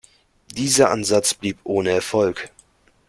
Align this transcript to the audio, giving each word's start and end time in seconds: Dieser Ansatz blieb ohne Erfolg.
Dieser 0.57 0.89
Ansatz 0.89 1.35
blieb 1.35 1.59
ohne 1.63 1.91
Erfolg. 1.91 2.49